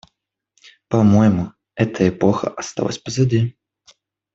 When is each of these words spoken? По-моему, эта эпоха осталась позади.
По-моему, 0.87 1.53
эта 1.75 2.09
эпоха 2.09 2.49
осталась 2.49 2.97
позади. 2.97 3.55